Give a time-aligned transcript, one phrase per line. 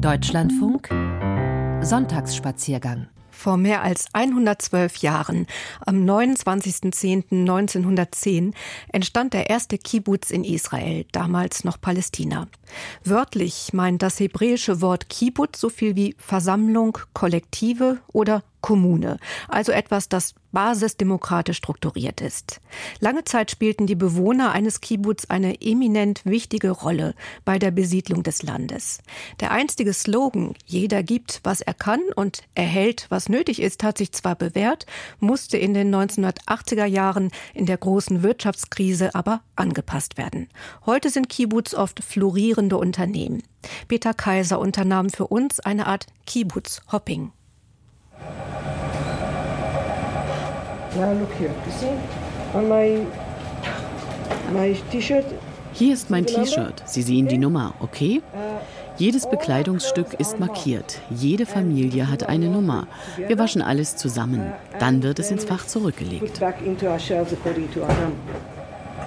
[0.00, 0.88] Deutschlandfunk
[1.82, 5.46] Sonntagsspaziergang vor mehr als 112 Jahren,
[5.84, 8.52] am 29.10.1910,
[8.92, 12.46] entstand der erste Kibbutz in Israel, damals noch Palästina.
[13.02, 19.18] Wörtlich meint das hebräische Wort Kibbutz so viel wie Versammlung, Kollektive oder Kommune,
[19.48, 22.60] also etwas, das basisdemokratisch strukturiert ist.
[22.98, 28.42] Lange Zeit spielten die Bewohner eines Kibbutz eine eminent wichtige Rolle bei der Besiedlung des
[28.42, 29.00] Landes.
[29.40, 34.12] Der einstige Slogan Jeder gibt, was er kann und erhält, was nötig ist, hat sich
[34.12, 34.86] zwar bewährt,
[35.18, 40.48] musste in den 1980er Jahren in der großen Wirtschaftskrise aber angepasst werden.
[40.86, 43.42] Heute sind Kibbutz oft florierende Unternehmen.
[43.88, 47.32] Peter Kaiser unternahm für uns eine Art Kibbutz-Hopping.
[55.72, 56.82] Hier ist mein T-Shirt.
[56.84, 58.22] Sie sehen die Nummer, okay?
[58.96, 61.00] Jedes Bekleidungsstück ist markiert.
[61.10, 62.86] Jede Familie hat eine Nummer.
[63.16, 64.52] Wir waschen alles zusammen.
[64.78, 66.42] Dann wird es ins Fach zurückgelegt.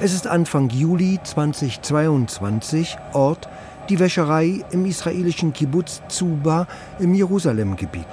[0.00, 3.48] Es ist Anfang Juli 2022, Ort
[3.88, 6.68] die Wäscherei im israelischen Kibbutz Zuba
[7.00, 8.06] im Jerusalemgebiet.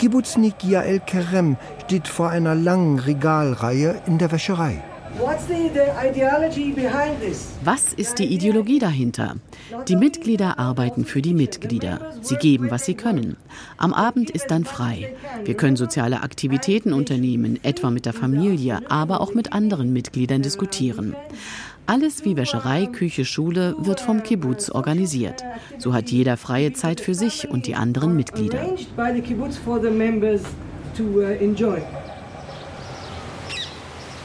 [0.00, 4.82] Kibbutznik Yael Kerem steht vor einer langen Regalreihe in der Wäscherei.
[7.64, 9.34] Was ist die Ideologie dahinter?
[9.88, 12.14] Die Mitglieder arbeiten für die Mitglieder.
[12.22, 13.36] Sie geben, was sie können.
[13.76, 15.14] Am Abend ist dann frei.
[15.44, 21.14] Wir können soziale Aktivitäten unternehmen, etwa mit der Familie, aber auch mit anderen Mitgliedern diskutieren.
[21.90, 25.42] Alles wie Wäscherei, Küche, Schule wird vom Kibbutz organisiert.
[25.78, 28.76] So hat jeder freie Zeit für sich und die anderen Mitglieder.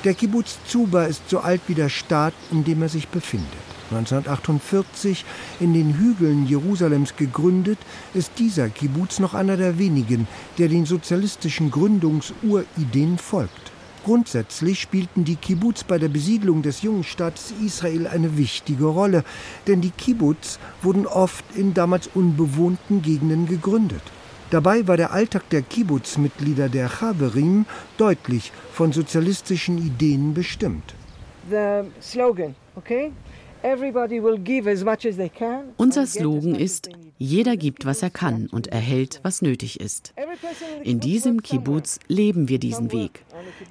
[0.03, 3.49] Der Kibbutz Zuba ist so alt wie der Staat, in dem er sich befindet.
[3.89, 5.25] 1948
[5.59, 7.79] in den Hügeln Jerusalems gegründet,
[8.13, 10.27] ist dieser Kibbutz noch einer der wenigen,
[10.59, 13.71] der den sozialistischen Gründungsurideen folgt.
[14.05, 19.23] Grundsätzlich spielten die Kibbutz bei der Besiedlung des jungen Staates Israel eine wichtige Rolle,
[19.65, 24.03] denn die Kibbutz wurden oft in damals unbewohnten Gegenden gegründet.
[24.51, 27.65] Dabei war der Alltag der Kibbutz-Mitglieder der Chaverim
[27.97, 30.93] deutlich von sozialistischen Ideen bestimmt.
[31.49, 33.11] The slogan, okay?
[35.77, 40.13] Unser Slogan ist, jeder gibt, was er kann und erhält, was nötig ist.
[40.83, 43.25] In diesem Kibbutz leben wir diesen Weg.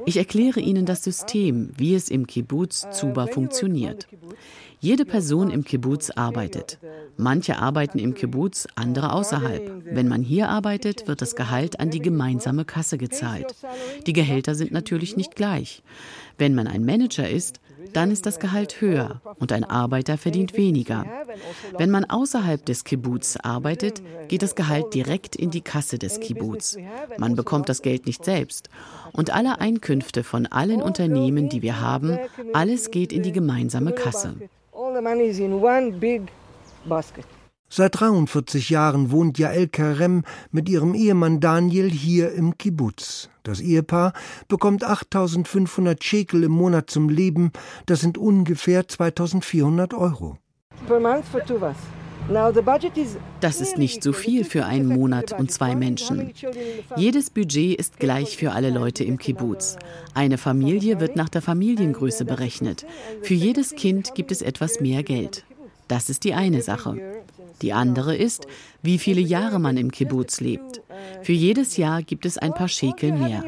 [0.04, 4.08] Ich erkläre Ihnen das System, wie es im Kibbutz Zuba funktioniert.
[4.80, 6.78] Jede Person im Kibbutz arbeitet.
[7.16, 9.82] Manche arbeiten im Kibbutz, andere außerhalb.
[9.84, 13.54] Wenn man hier arbeitet, wird das Gehalt an die gemeinsame Kasse gezahlt.
[14.06, 15.82] Die Gehälter sind natürlich nicht gleich.
[16.36, 17.60] Wenn man ein Manager ist,
[17.94, 21.04] dann ist das Gehalt höher und ein Arbeiter verdient weniger.
[21.78, 26.76] Wenn man außerhalb des Kibbutz arbeitet, geht das Gehalt direkt in die Kasse des Kibbutz.
[27.18, 28.68] Man bekommt das Geld nicht selbst.
[29.12, 32.18] Und alle Einkünfte von allen Unternehmen, die wir haben,
[32.52, 34.34] alles geht in die gemeinsame Kasse.
[37.68, 43.30] Seit 43 Jahren wohnt Jael Karem mit ihrem Ehemann Daniel hier im Kibbutz.
[43.42, 44.12] Das Ehepaar
[44.48, 47.50] bekommt 8500 Schekel im Monat zum Leben.
[47.86, 50.38] Das sind ungefähr 2400 Euro.
[53.40, 56.32] Das ist nicht so viel für einen Monat und zwei Menschen.
[56.96, 59.76] Jedes Budget ist gleich für alle Leute im Kibbutz.
[60.14, 62.86] Eine Familie wird nach der Familiengröße berechnet.
[63.22, 65.44] Für jedes Kind gibt es etwas mehr Geld.
[65.88, 66.96] Das ist die eine Sache.
[67.62, 68.46] Die andere ist,
[68.82, 70.80] wie viele Jahre man im Kibbutz lebt.
[71.22, 73.44] Für jedes Jahr gibt es ein paar Schekel mehr.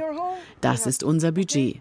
[0.60, 1.80] Das ist unser Budget.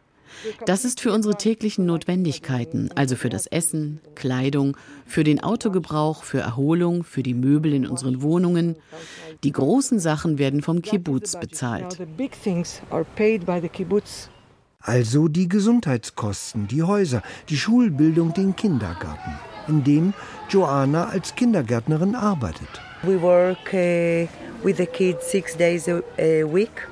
[0.66, 6.40] Das ist für unsere täglichen Notwendigkeiten, also für das Essen, Kleidung, für den Autogebrauch, für
[6.40, 8.76] Erholung, für die Möbel in unseren Wohnungen.
[9.44, 11.98] Die großen Sachen werden vom Kibbutz bezahlt.
[14.82, 20.14] Also die Gesundheitskosten, die Häuser, die Schulbildung, den Kindergarten in dem
[20.50, 22.68] Joanna als Kindergärtnerin arbeitet.
[23.04, 23.10] Uh,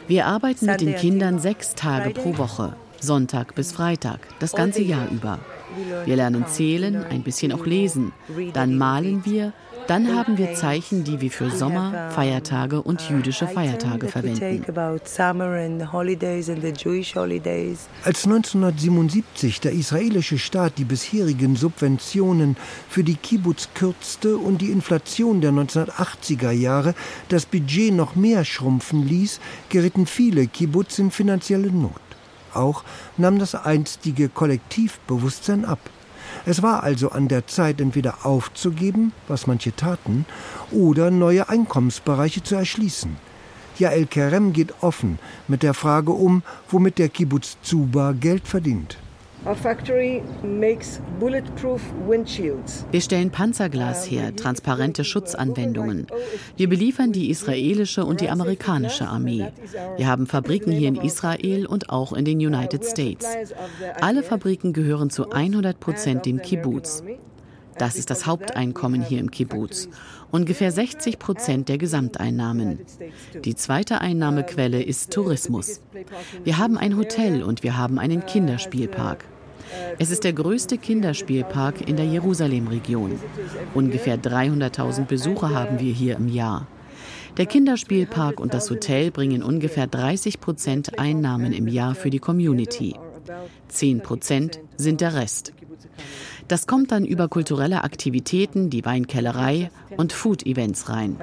[0.08, 5.08] Wir arbeiten mit den Kindern sechs Tage pro Woche, Sonntag bis Freitag, das ganze Jahr
[5.10, 5.40] über.
[6.06, 8.12] Wir lernen zählen, ein bisschen auch lesen.
[8.54, 9.54] Dann malen wir,
[9.88, 14.64] dann haben wir Zeichen, die wir für Sommer, Feiertage und jüdische Feiertage verwenden.
[18.04, 22.56] Als 1977 der israelische Staat die bisherigen Subventionen
[22.88, 26.96] für die Kibbutz kürzte und die Inflation der 1980er Jahre
[27.30, 29.40] das Budget noch mehr schrumpfen ließ,
[29.70, 32.03] geritten viele Kibbutz in finanzielle Not.
[32.56, 32.84] Auch
[33.18, 35.80] nahm das einstige Kollektivbewusstsein ab.
[36.46, 40.26] Es war also an der Zeit, entweder aufzugeben, was manche taten,
[40.72, 43.16] oder neue Einkommensbereiche zu erschließen.
[43.80, 48.98] Jael Kerem geht offen mit der Frage um, womit der Kibbutz Zuba Geld verdient.
[52.92, 56.08] Wir stellen Panzerglas her, transparente Schutzanwendungen.
[56.56, 59.52] Wir beliefern die israelische und die amerikanische Armee.
[59.98, 63.28] Wir haben Fabriken hier in Israel und auch in den United States.
[64.00, 67.04] Alle Fabriken gehören zu 100 Prozent dem Kibbutz.
[67.78, 69.90] Das ist das Haupteinkommen hier im Kibbutz.
[70.32, 72.80] Ungefähr 60 Prozent der Gesamteinnahmen.
[73.44, 75.82] Die zweite Einnahmequelle ist Tourismus.
[76.46, 79.26] Wir haben ein Hotel und wir haben einen Kinderspielpark.
[80.00, 83.20] Es ist der größte Kinderspielpark in der Jerusalem-Region.
[83.74, 86.68] Ungefähr 300.000 Besucher haben wir hier im Jahr.
[87.38, 92.96] Der Kinderspielpark und das Hotel bringen ungefähr 30 Prozent Einnahmen im Jahr für die Community.
[93.70, 95.54] 10 Prozent sind der Rest.
[96.48, 101.16] Das kommt dann über kulturelle Aktivitäten, die Weinkellerei und Food-Events rein.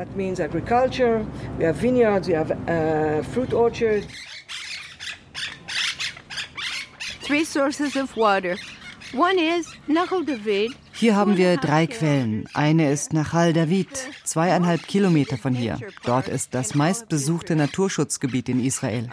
[10.93, 12.49] Hier haben wir drei Quellen.
[12.55, 13.89] Eine ist Nachal David,
[14.25, 15.79] zweieinhalb Kilometer von hier.
[16.05, 19.09] Dort ist das meistbesuchte Naturschutzgebiet in Israel.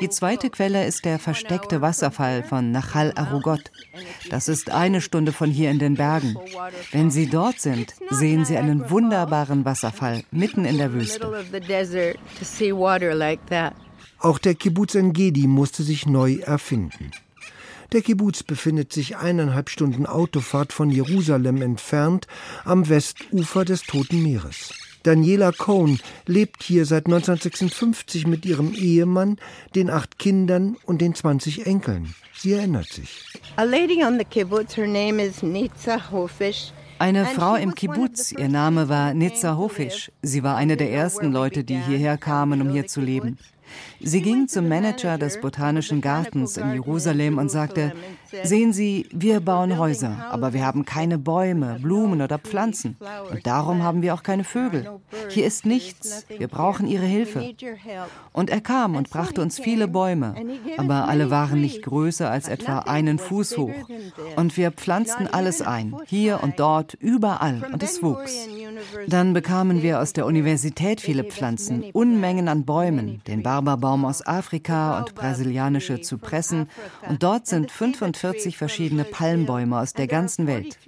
[0.00, 3.70] Die zweite Quelle ist der versteckte Wasserfall von Nachal Arugot.
[4.30, 6.36] Das ist eine Stunde von hier in den Bergen.
[6.90, 11.30] Wenn Sie dort sind, sehen Sie einen wunderbaren Wasserfall mitten in der Wüste.
[14.18, 17.10] Auch der Kibbutz Engedi musste sich neu erfinden.
[17.92, 22.26] Der Kibbutz befindet sich eineinhalb Stunden Autofahrt von Jerusalem entfernt
[22.64, 24.72] am Westufer des Toten Meeres.
[25.02, 29.36] Daniela Cohn lebt hier seit 1956 mit ihrem Ehemann,
[29.74, 32.14] den acht Kindern und den 20 Enkeln.
[32.34, 33.26] Sie erinnert sich.
[36.98, 40.10] Eine Frau im Kibbutz, ihr Name war Nitza Hofisch.
[40.22, 43.38] Sie war eine der ersten Leute, die hierher kamen, um hier zu leben.
[44.00, 47.92] Sie ging zum Manager des Botanischen Gartens in Jerusalem und sagte,
[48.42, 52.96] sehen Sie, wir bauen Häuser, aber wir haben keine Bäume, Blumen oder Pflanzen.
[53.30, 54.88] Und darum haben wir auch keine Vögel.
[55.28, 56.26] Hier ist nichts.
[56.28, 57.54] Wir brauchen Ihre Hilfe.
[58.32, 60.34] Und er kam und brachte uns viele Bäume,
[60.78, 63.74] aber alle waren nicht größer als etwa einen Fuß hoch.
[64.36, 68.48] Und wir pflanzten alles ein, hier und dort, überall, und es wuchs.
[69.06, 74.98] Dann bekamen wir aus der Universität viele Pflanzen, Unmengen an Bäumen, den Barberbaum aus Afrika
[74.98, 76.68] und brasilianische Zypressen.
[77.08, 80.78] Und dort sind 45 verschiedene Palmbäume aus der ganzen Welt.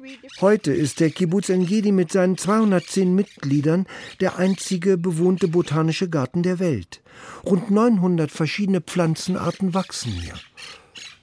[0.40, 3.86] Heute ist der Kibbutz Engedi mit seinen 210 Mitgliedern
[4.20, 7.02] der einzige bewohnte botanische Garten der Welt.
[7.44, 10.34] Rund 900 verschiedene Pflanzenarten wachsen hier.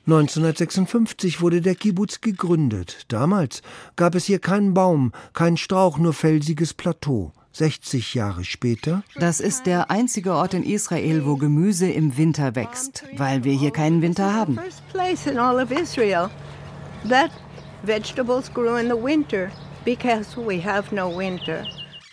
[0.08, 3.06] 1956 wurde der Kibbutz gegründet.
[3.10, 3.62] Damals
[3.96, 7.34] gab es hier keinen Baum, kein Strauch, nur felsiges Plateau.
[7.54, 9.04] 60 Jahre später.
[9.16, 13.72] Das ist der einzige Ort in Israel, wo Gemüse im Winter wächst, weil wir hier
[13.72, 14.60] keinen Winter haben.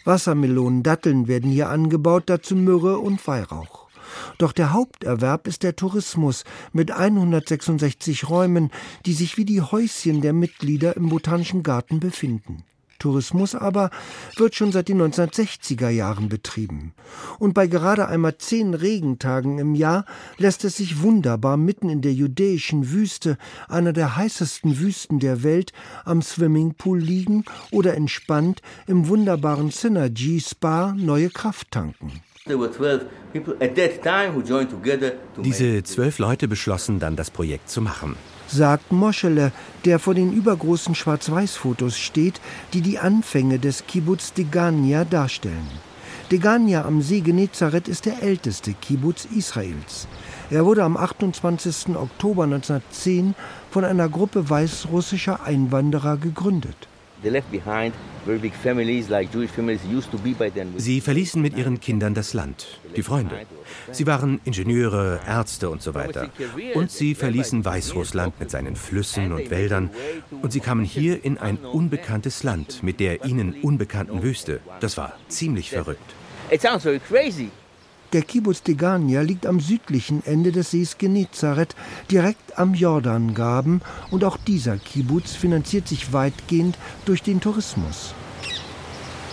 [0.05, 3.89] Wassermelonen, Datteln werden hier angebaut, dazu Myrrhe und Weihrauch.
[4.39, 8.71] Doch der Haupterwerb ist der Tourismus mit 166 Räumen,
[9.05, 12.65] die sich wie die Häuschen der Mitglieder im Botanischen Garten befinden.
[12.99, 13.91] Tourismus aber
[14.37, 16.95] wird schon seit den 1960er Jahren betrieben.
[17.39, 20.05] Und bei gerade einmal zehn Regentagen im Jahr
[20.37, 23.39] lässt es sich wunderbar mitten in der judäischen Wüste,
[23.69, 25.73] einer der heißesten Wüsten der Welt,
[26.05, 32.13] am Swimmingpool liegen oder entspannt im wunderbaren Synergy Spa neue Kraft tanken.
[35.37, 38.17] Diese zwölf Leute beschlossen dann, das Projekt zu machen.
[38.49, 39.53] Sagt Moschele,
[39.85, 42.41] der vor den übergroßen Schwarz-Weiß-Fotos steht,
[42.73, 45.69] die die Anfänge des Kibbutz Degania darstellen.
[46.31, 50.09] Degania am See Genezareth ist der älteste Kibbutz Israels.
[50.51, 51.97] Er wurde am 28.
[51.97, 53.35] Oktober 1910
[53.71, 56.89] von einer Gruppe weißrussischer Einwanderer gegründet.
[60.77, 63.47] Sie verließen mit ihren Kindern das Land, die Freunde.
[63.91, 66.31] Sie waren Ingenieure, Ärzte und so weiter.
[66.75, 69.91] Und sie verließen Weißrussland mit seinen Flüssen und Wäldern.
[70.43, 74.61] Und sie kamen hier in ein unbekanntes Land mit der ihnen unbekannten Wüste.
[74.81, 76.15] Das war ziemlich verrückt.
[76.51, 77.51] It sounds very crazy.
[78.15, 81.77] Der Kibbutz Degania liegt am südlichen Ende des Sees Genezareth,
[82.11, 88.15] direkt am Jordangraben, und auch dieser Kibbutz finanziert sich weitgehend durch den Tourismus.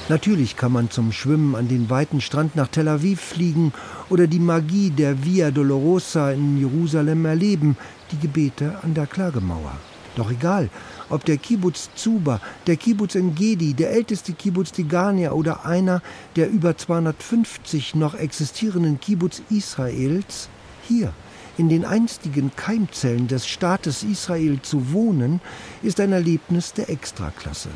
[0.09, 3.71] Natürlich kann man zum Schwimmen an den weiten Strand nach Tel Aviv fliegen
[4.09, 7.77] oder die Magie der Via Dolorosa in Jerusalem erleben,
[8.11, 9.77] die Gebete an der Klagemauer.
[10.15, 10.69] Doch egal,
[11.09, 16.01] ob der Kibbutz Zuba, der Kibbutz Engedi, der älteste Kibbutz Tigania oder einer
[16.35, 20.49] der über 250 noch existierenden Kibbutz Israels,
[20.87, 21.13] hier
[21.57, 25.41] in den einstigen Keimzellen des Staates Israel zu wohnen,
[25.83, 27.69] ist ein Erlebnis der Extraklasse.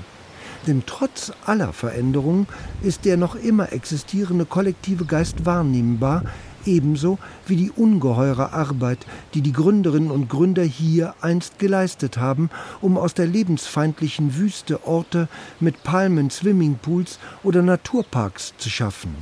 [0.67, 2.47] Denn trotz aller Veränderungen
[2.81, 6.23] ist der noch immer existierende kollektive Geist wahrnehmbar,
[6.65, 12.49] ebenso wie die ungeheure Arbeit, die die Gründerinnen und Gründer hier einst geleistet haben,
[12.81, 15.27] um aus der lebensfeindlichen Wüste Orte
[15.59, 19.15] mit Palmen, Swimmingpools oder Naturparks zu schaffen.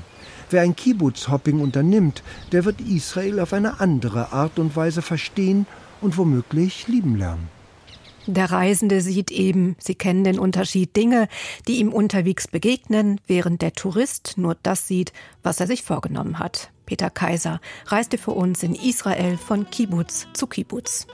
[0.49, 5.65] Wer ein Kibbutz-Hopping unternimmt, der wird Israel auf eine andere Art und Weise verstehen
[5.99, 7.49] und womöglich lieben lernen.
[8.27, 11.29] Der Reisende sieht eben, Sie kennen den Unterschied, Dinge,
[11.67, 15.13] die ihm unterwegs begegnen, während der Tourist nur das sieht,
[15.43, 16.71] was er sich vorgenommen hat.
[16.87, 21.05] Peter Kaiser reiste für uns in Israel von Kibbutz zu Kibbutz.